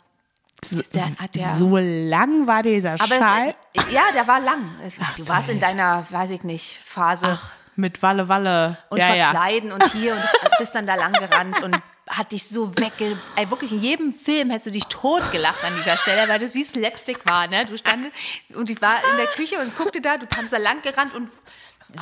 Der, 0.92 1.06
der, 1.34 1.54
So 1.54 1.76
lang 1.78 2.46
war 2.46 2.62
dieser 2.62 2.92
aber 2.92 3.06
Schal. 3.06 3.54
es, 3.74 3.92
ja, 3.92 4.02
der 4.12 4.26
war 4.26 4.40
lang. 4.40 4.76
Es- 4.84 4.96
du 5.16 5.28
warst 5.28 5.48
in 5.48 5.60
deiner, 5.60 6.04
weiß 6.10 6.32
ich 6.32 6.42
nicht, 6.42 6.78
Phase 6.84 7.38
mit 7.76 8.02
Walle 8.02 8.28
Walle. 8.28 8.76
und 8.90 8.98
ja, 8.98 9.14
ja. 9.14 9.24
verkleiden 9.30 9.70
und 9.70 9.92
hier 9.92 10.14
und 10.14 10.22
bist 10.58 10.74
dann 10.74 10.86
da 10.86 10.96
lang 10.96 11.12
gerannt 11.12 11.62
und 11.62 11.80
hat 12.10 12.32
dich 12.32 12.48
so 12.48 12.74
wegge... 12.76 13.16
Ey, 13.36 13.50
wirklich, 13.50 13.70
in 13.70 13.80
jedem 13.80 14.12
Film 14.12 14.50
hättest 14.50 14.66
du 14.68 14.70
dich 14.72 14.86
totgelacht 14.86 15.62
an 15.62 15.74
dieser 15.76 15.96
Stelle, 15.96 16.28
weil 16.28 16.40
das 16.40 16.54
wie 16.54 16.64
Slapstick 16.64 17.24
war, 17.24 17.46
ne? 17.46 17.66
Du 17.66 17.76
standest 17.78 18.12
und 18.54 18.68
ich 18.70 18.80
war 18.82 18.96
in 19.12 19.16
der 19.18 19.26
Küche 19.26 19.58
und 19.60 19.76
guckte 19.76 20.00
da, 20.00 20.16
du 20.16 20.26
kamst 20.26 20.52
da 20.52 20.56
lang 20.56 20.82
gerannt 20.82 21.14
und 21.14 21.30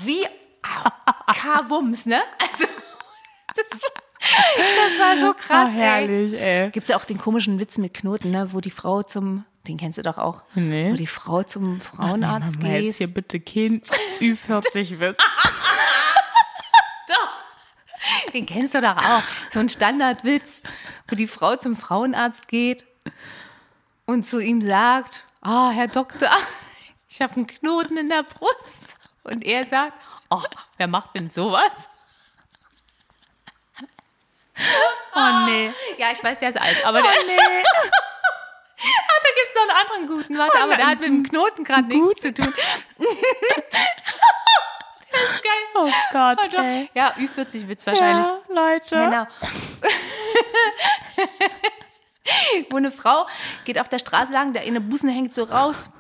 wie 0.03 0.25
K-Wums, 1.27 2.07
ne? 2.07 2.23
Also, 2.41 2.67
das, 3.55 3.81
das 4.57 4.99
war 5.01 5.19
so 5.19 5.31
Oh, 5.31 5.35
krass, 5.35 5.71
ey. 5.75 5.81
herrlich, 5.81 6.33
ey. 6.35 6.71
Gibt 6.71 6.85
es 6.85 6.91
ja 6.91 6.97
auch 6.97 7.05
den 7.05 7.19
komischen 7.19 7.59
Witz 7.61 7.79
mit 7.79 7.95
Knoten, 7.95 8.31
ne? 8.31 8.53
Wo 8.53 8.61
die 8.61 8.71
Frau 8.71 9.03
zum... 9.03 9.45
Den 9.67 9.77
kennst 9.79 9.99
du 9.99 10.03
doch 10.03 10.19
auch. 10.19 10.43
Nee. 10.55 10.93
Wo 10.93 10.95
die 10.97 11.09
Frau 11.09 11.43
zum 11.43 11.81
Frauenarzt 11.81 12.57
Mach 12.61 12.69
mal 12.69 12.81
jetzt 12.81 12.99
hier 12.99 13.07
geht. 13.09 13.15
bitte 13.15 13.41
kein 13.41 13.81
Ü40-Witz. 14.21 15.17
Doch. 17.09 18.33
Den 18.33 18.47
kennst 18.47 18.75
du 18.75 18.81
doch 18.81 18.97
auch. 18.97 19.23
So 19.53 19.59
ein 19.61 19.69
Standardwitz, 19.69 20.63
wo 21.09 21.17
die 21.17 21.27
Frau 21.27 21.57
zum 21.57 21.75
Frauenarzt 21.77 22.47
geht 22.49 22.85
und 24.07 24.25
zu 24.27 24.39
ihm 24.39 24.63
sagt, 24.63 25.25
ah, 25.41 25.71
Herr 25.71 25.89
Doktor, 25.89 26.31
ich 27.09 27.21
habe 27.21 27.35
einen 27.35 27.47
Knoten 27.49 27.97
in 27.97 28.09
der 28.09 28.23
Brust. 28.23 28.97
Und 29.25 29.45
er 29.45 29.65
sagt, 29.65 29.95
oh, 30.31 30.43
wer 30.77 30.87
macht 30.87 31.17
denn 31.17 31.31
sowas? 31.31 31.89
Oh 35.15 35.45
nee. 35.47 35.71
Ja, 35.99 36.09
ich 36.13 36.23
weiß, 36.23 36.39
der 36.39 36.51
ist 36.51 36.61
alt, 36.61 36.85
aber 36.85 37.01
der, 37.03 37.11
Oh 37.11 37.25
nee. 37.27 37.39
Ah, 38.79 39.19
da 39.23 39.29
gibt 39.35 39.49
es 39.49 39.55
noch 39.55 39.63
einen 39.63 39.71
anderen 39.81 40.07
guten, 40.07 40.37
warte, 40.39 40.59
aber 40.61 40.77
der 40.77 40.87
hat 40.87 41.01
mit 41.01 41.09
dem 41.09 41.23
Knoten 41.23 41.65
gerade 41.65 41.89
nichts 41.89 42.21
zu 42.21 42.31
tun. 42.35 42.53
das 42.99 43.09
ist 45.23 45.43
geil. 45.43 45.65
Oh 45.75 45.91
Gott, 46.13 46.39
Oh, 46.55 46.61
ey. 46.61 46.91
Ja, 46.95 47.15
Ü40-Witz 47.15 47.87
wahrscheinlich. 47.87 48.27
Ja, 48.27 48.39
Leute. 48.49 48.95
Genau. 48.97 49.27
wo 52.71 52.77
eine 52.77 52.91
Frau 52.91 53.27
geht 53.65 53.79
auf 53.81 53.89
der 53.89 53.99
Straße 53.99 54.33
lang, 54.33 54.53
der 54.53 54.63
eine 54.63 54.81
Busen 54.81 55.09
hängt 55.09 55.33
so 55.33 55.45
raus 55.45 55.91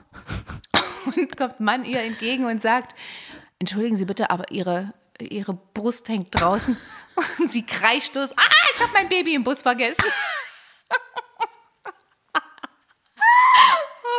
und 1.06 1.36
kommt 1.36 1.60
Mann 1.60 1.84
ihr 1.84 2.02
entgegen 2.02 2.46
und 2.46 2.60
sagt, 2.60 2.94
entschuldigen 3.58 3.96
Sie 3.96 4.04
bitte, 4.04 4.30
aber 4.30 4.50
Ihre, 4.50 4.92
Ihre 5.20 5.54
Brust 5.54 6.08
hängt 6.08 6.28
draußen. 6.38 6.76
Und 7.38 7.52
sie 7.52 7.64
kreischt 7.64 8.14
los, 8.14 8.32
ah, 8.37 8.42
ich 8.75 8.82
habe 8.82 8.92
mein 8.92 9.08
Baby 9.08 9.35
im 9.35 9.44
Bus 9.44 9.62
vergessen. 9.62 10.04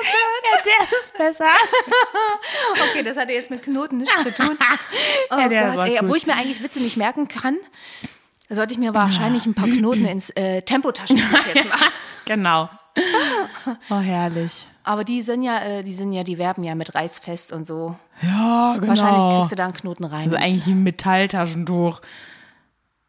Ja, 0.04 0.62
der 0.63 0.98
ist 1.00 1.13
besser. 1.18 1.51
Okay, 2.89 3.04
das 3.04 3.18
hatte 3.18 3.34
jetzt 3.34 3.50
mit 3.50 3.63
Knoten 3.63 3.98
nichts 3.98 4.22
zu 4.24 4.34
tun. 4.34 4.58
Oh 5.30 5.38
Ja, 5.38 5.50
der 5.50 5.72
Gott, 5.72 5.88
ey, 5.88 6.00
obwohl 6.00 6.18
ich 6.18 6.25
mir 6.25 6.36
eigentlich 6.36 6.63
Witze 6.63 6.80
nicht 6.80 6.96
merken 6.96 7.27
kann, 7.27 7.58
sollte 8.50 8.74
ich 8.74 8.80
mir 8.80 8.94
wahrscheinlich 8.94 9.46
ein 9.46 9.54
paar 9.54 9.68
Knoten 9.68 10.06
ins 10.06 10.30
äh, 10.32 10.62
Tempotaschentuch 10.62 11.46
jetzt 11.54 11.68
machen. 11.68 11.92
Genau. 12.25 12.70
Oh, 13.89 14.00
herrlich. 14.00 14.66
Aber 14.84 15.04
die 15.04 15.22
sind 15.22 15.44
ja, 15.44 15.60
äh, 15.62 15.84
die 15.84 15.94
sind 15.94 16.13
ja, 16.13 16.24
die 16.24 16.38
werben 16.38 16.63
ja 16.63 16.75
mit 16.75 16.96
Reißfest 16.96 17.51
und 17.51 17.68
so. 17.68 17.98
Ja, 18.22 18.74
genau. 18.76 18.88
Wahrscheinlich 18.88 19.36
kriegst 19.38 19.52
du 19.52 19.56
da 19.56 19.66
einen 19.66 19.74
Knoten 19.74 20.04
rein. 20.06 20.24
Also 20.24 20.36
eigentlich 20.38 20.66
ein 20.68 20.84
Metalltaschentuch. 20.84 22.02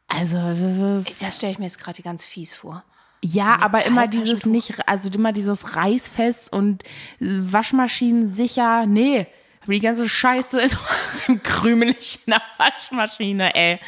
Also, 0.09 0.37
es 0.38 0.61
ist. 0.61 1.23
das 1.23 1.37
stelle 1.37 1.53
ich 1.53 1.59
mir 1.59 1.65
jetzt 1.67 1.79
gerade 1.79 2.03
ganz 2.03 2.25
fies 2.25 2.53
vor. 2.55 2.83
Ja, 3.23 3.59
aber 3.61 3.85
immer 3.85 4.07
dieses 4.07 4.47
nicht, 4.47 4.88
also 4.88 5.09
immer 5.11 5.33
dieses 5.33 5.75
Reißfest 5.77 6.53
und 6.53 6.85
Waschmaschinen 7.21 8.29
sicher. 8.29 8.87
Nee, 8.87 9.27
aber 9.62 9.73
die 9.73 9.81
ganze 9.81 10.09
Scheiße 10.09 10.61
trotzdem 10.69 11.43
krümelig 11.43 12.21
in 12.27 12.31
der 12.33 12.43
Waschmaschine, 12.59 13.55
ey. 13.55 13.81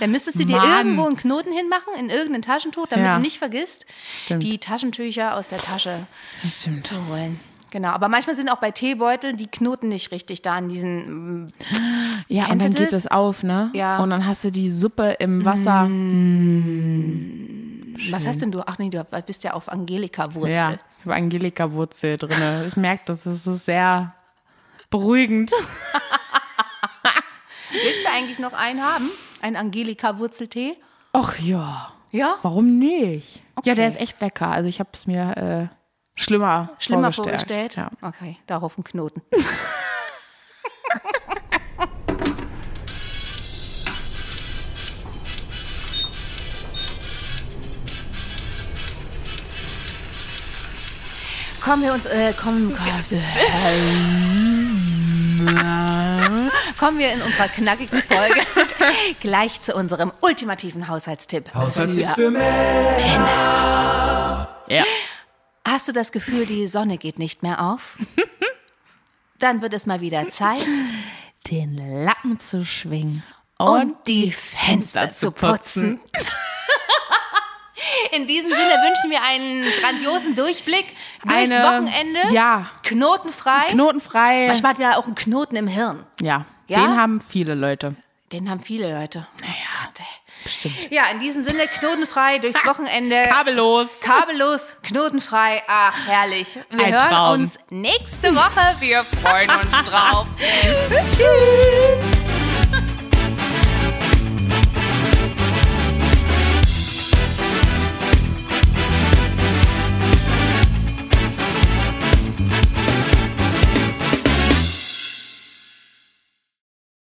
Dann 0.00 0.10
müsstest 0.12 0.38
du 0.38 0.44
dir 0.46 0.56
Mann. 0.56 0.78
irgendwo 0.86 1.06
einen 1.06 1.16
Knoten 1.16 1.52
hinmachen, 1.52 1.92
in 1.98 2.08
irgendein 2.08 2.42
Taschentuch, 2.42 2.86
damit 2.86 3.06
Ja. 3.06 3.16
du 3.16 3.20
nicht 3.20 3.38
vergisst, 3.38 3.84
Stimmt. 4.16 4.42
die 4.42 4.58
Taschentücher 4.58 5.34
aus 5.36 5.48
der 5.48 5.58
Tasche 5.58 6.06
Das 6.42 6.60
zu 6.60 7.06
holen. 7.08 7.40
Genau, 7.70 7.88
aber 7.90 8.08
manchmal 8.08 8.34
sind 8.34 8.48
auch 8.50 8.58
bei 8.58 8.70
Teebeuteln 8.70 9.36
die 9.36 9.46
Knoten 9.46 9.88
nicht 9.88 10.10
richtig 10.10 10.40
da 10.42 10.54
an 10.54 10.68
diesen. 10.68 11.42
mm, 11.42 11.46
Ja, 12.28 12.46
und 12.46 12.62
dann 12.62 12.70
du 12.72 12.78
geht 12.78 12.92
das? 12.92 13.04
es 13.04 13.10
auf, 13.10 13.42
ne? 13.42 13.70
Ja. 13.74 13.98
Und 14.02 14.10
dann 14.10 14.26
hast 14.26 14.42
du 14.44 14.50
die 14.50 14.70
Suppe 14.70 15.16
im 15.18 15.44
Wasser. 15.44 15.82
Was 18.10 18.26
hast 18.26 18.40
denn 18.42 18.52
du? 18.52 18.62
Ach 18.66 18.78
nee, 18.78 18.88
du 18.90 19.04
bist 19.26 19.44
ja 19.44 19.52
auf 19.54 19.68
Angelika-Wurzel. 19.68 20.50
Ja, 20.54 20.72
ich 20.72 21.04
habe 21.04 21.14
Angelika-Wurzel 21.16 22.16
drin. 22.16 22.64
Ich 22.66 22.76
merke, 22.76 23.02
das 23.06 23.26
ist 23.26 23.44
sehr 23.44 24.14
beruhigend. 24.90 25.50
Willst 27.70 28.04
du 28.04 28.10
eigentlich 28.10 28.38
noch 28.38 28.52
einen 28.54 28.82
haben? 28.82 29.10
Einen 29.42 29.56
Angelika-Wurzeltee? 29.56 30.76
Ach 31.12 31.38
ja, 31.38 31.92
Ja? 32.10 32.36
warum 32.42 32.78
nicht? 32.78 33.42
Ja, 33.64 33.74
der 33.74 33.86
Okay. 33.86 33.94
ist 33.96 34.00
echt 34.00 34.20
lecker. 34.20 34.46
Also 34.48 34.68
ich 34.68 34.80
habe 34.80 34.90
es 34.92 35.06
mir 35.06 35.36
äh, 35.36 35.66
schlimmer, 36.22 36.70
Schlimmer 36.78 37.12
vorgestellt. 37.12 37.74
vorgestellt? 37.74 37.76
Ja. 38.02 38.08
Okay, 38.08 38.38
darauf 38.46 38.76
ein 38.78 38.84
Knoten. 38.84 39.22
Kommen 51.68 51.82
wir 51.82 51.92
uns, 51.92 52.06
äh, 52.06 52.32
kommen, 52.32 52.74
kommen 56.78 56.98
wir 56.98 57.12
in 57.12 57.20
unserer 57.20 57.48
knackigen 57.48 58.02
Folge 58.02 58.40
gleich 59.20 59.60
zu 59.60 59.74
unserem 59.74 60.10
ultimativen 60.22 60.88
Haushaltstipp. 60.88 61.52
Haushaltstipps 61.54 62.14
für 62.14 62.30
Männer. 62.30 62.48
Ja. 64.68 64.84
Hast 65.68 65.86
du 65.88 65.92
das 65.92 66.12
Gefühl, 66.12 66.46
die 66.46 66.66
Sonne 66.66 66.98
geht 66.98 67.18
nicht 67.18 67.42
mehr 67.42 67.60
auf? 67.60 67.98
Dann 69.38 69.60
wird 69.62 69.72
es 69.74 69.86
mal 69.86 70.00
wieder 70.00 70.28
Zeit, 70.30 70.66
Den 71.48 72.04
Lappen 72.04 72.40
zu 72.40 72.64
schwingen 72.64 73.22
und 73.58 73.94
die 74.06 74.32
Fenster 74.32 75.12
zu 75.12 75.30
putzen. 75.30 76.00
In 78.12 78.26
diesem 78.26 78.50
Sinne 78.50 78.70
wünschen 78.70 79.10
wir 79.10 79.22
einen 79.22 79.64
grandiosen 79.80 80.34
Durchblick 80.34 80.86
durchs 81.24 81.50
Eine- 81.52 81.62
Wochenende. 81.64 82.32
Ja. 82.34 82.70
Knotenfrei. 82.82 83.64
Knotenfrei. 83.68 84.46
Manchmal 84.48 84.70
hat 84.72 84.78
man 84.78 84.90
ja 84.92 84.96
auch 84.98 85.06
einen 85.06 85.14
Knoten 85.14 85.56
im 85.56 85.68
Hirn. 85.68 86.04
ja, 86.20 86.46
Ja? 86.66 86.80
den 86.80 86.96
haben 86.96 87.20
viele 87.20 87.54
Leute. 87.54 87.94
Den 88.32 88.50
haben 88.50 88.60
viele 88.60 88.98
Leute. 88.98 89.26
Naja, 89.40 89.52
Gott, 89.84 90.00
ey. 90.00 90.27
Bestimmt. 90.48 90.90
Ja, 90.90 91.10
in 91.10 91.20
diesem 91.20 91.42
Sinne 91.42 91.66
knotenfrei 91.66 92.38
durchs 92.38 92.64
Wochenende. 92.64 93.22
Kabellos. 93.30 94.00
Kabellos, 94.00 94.76
knotenfrei. 94.82 95.62
Ach, 95.66 95.92
herrlich. 96.06 96.58
Wir 96.70 96.86
Ein 96.86 96.92
hören 96.94 97.08
Traum. 97.10 97.40
uns 97.40 97.58
nächste 97.68 98.34
Woche. 98.34 98.74
Wir 98.80 99.04
freuen 99.04 99.50
uns 99.50 99.88
drauf. 99.88 100.26
Tschüss. 101.16 102.17